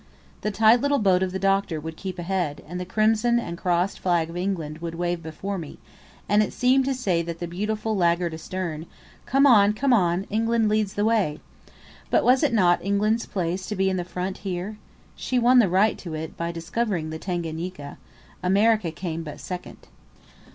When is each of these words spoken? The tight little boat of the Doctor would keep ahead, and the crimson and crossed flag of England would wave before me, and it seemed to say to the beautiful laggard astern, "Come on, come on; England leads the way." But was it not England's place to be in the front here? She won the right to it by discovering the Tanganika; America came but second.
The 0.41 0.49
tight 0.49 0.81
little 0.81 0.97
boat 0.97 1.21
of 1.21 1.31
the 1.31 1.37
Doctor 1.37 1.79
would 1.79 1.95
keep 1.95 2.17
ahead, 2.17 2.63
and 2.67 2.79
the 2.79 2.85
crimson 2.87 3.37
and 3.37 3.55
crossed 3.55 3.99
flag 3.99 4.31
of 4.31 4.35
England 4.35 4.79
would 4.79 4.95
wave 4.95 5.21
before 5.21 5.59
me, 5.59 5.77
and 6.27 6.41
it 6.41 6.53
seemed 6.53 6.85
to 6.85 6.95
say 6.95 7.21
to 7.21 7.35
the 7.35 7.45
beautiful 7.47 7.95
laggard 7.95 8.33
astern, 8.33 8.87
"Come 9.27 9.45
on, 9.45 9.73
come 9.73 9.93
on; 9.93 10.25
England 10.31 10.69
leads 10.69 10.95
the 10.95 11.05
way." 11.05 11.39
But 12.09 12.23
was 12.23 12.41
it 12.41 12.51
not 12.51 12.83
England's 12.83 13.27
place 13.27 13.67
to 13.67 13.75
be 13.75 13.91
in 13.91 13.97
the 13.97 14.03
front 14.03 14.39
here? 14.39 14.77
She 15.15 15.37
won 15.37 15.59
the 15.59 15.69
right 15.69 15.99
to 15.99 16.15
it 16.15 16.35
by 16.35 16.51
discovering 16.51 17.11
the 17.11 17.19
Tanganika; 17.19 17.99
America 18.41 18.89
came 18.89 19.21
but 19.21 19.39
second. 19.39 19.85